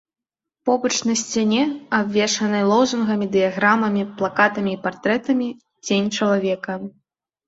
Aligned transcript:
Побач 0.67 0.91
на 1.07 1.15
сцяне, 1.21 1.63
абвешанай 1.97 2.63
лозунгамі, 2.71 3.27
дыяграмамі, 3.35 4.01
плакатамі 4.21 4.71
і 4.77 4.79
партрэтамі, 4.87 5.49
цень 5.89 6.09
чалавека. 6.17 6.79